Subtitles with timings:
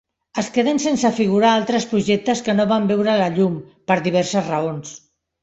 [0.43, 3.61] Es queden sense figurar altres projectes que no van veure la llum,
[3.93, 4.99] per diverses raons.